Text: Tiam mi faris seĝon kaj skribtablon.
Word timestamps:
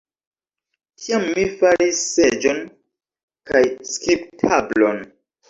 Tiam 1.03 1.25
mi 1.35 1.43
faris 1.59 1.99
seĝon 2.15 2.63
kaj 3.53 3.63
skribtablon. 3.93 5.01